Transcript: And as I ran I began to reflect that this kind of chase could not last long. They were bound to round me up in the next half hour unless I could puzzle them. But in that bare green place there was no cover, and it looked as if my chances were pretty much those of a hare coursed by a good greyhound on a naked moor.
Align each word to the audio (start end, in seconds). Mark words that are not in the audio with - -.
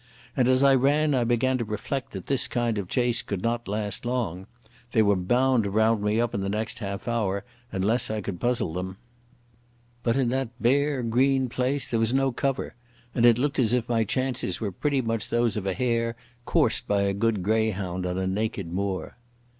And 0.35 0.47
as 0.47 0.63
I 0.63 0.73
ran 0.73 1.13
I 1.13 1.23
began 1.23 1.59
to 1.59 1.63
reflect 1.63 2.11
that 2.13 2.25
this 2.25 2.47
kind 2.47 2.79
of 2.79 2.87
chase 2.87 3.21
could 3.21 3.43
not 3.43 3.67
last 3.67 4.03
long. 4.03 4.47
They 4.93 5.03
were 5.03 5.15
bound 5.15 5.63
to 5.65 5.69
round 5.69 6.01
me 6.03 6.19
up 6.19 6.33
in 6.33 6.41
the 6.41 6.49
next 6.49 6.79
half 6.79 7.07
hour 7.07 7.45
unless 7.71 8.09
I 8.09 8.19
could 8.19 8.39
puzzle 8.39 8.73
them. 8.73 8.97
But 10.01 10.17
in 10.17 10.29
that 10.29 10.59
bare 10.59 11.03
green 11.03 11.49
place 11.49 11.87
there 11.87 11.99
was 11.99 12.15
no 12.15 12.31
cover, 12.31 12.73
and 13.13 13.27
it 13.27 13.37
looked 13.37 13.59
as 13.59 13.73
if 13.73 13.87
my 13.87 14.03
chances 14.03 14.59
were 14.59 14.71
pretty 14.71 15.03
much 15.03 15.29
those 15.29 15.55
of 15.55 15.67
a 15.67 15.75
hare 15.75 16.15
coursed 16.45 16.87
by 16.87 17.01
a 17.03 17.13
good 17.13 17.43
greyhound 17.43 18.07
on 18.07 18.17
a 18.17 18.25
naked 18.25 18.73
moor. 18.73 19.17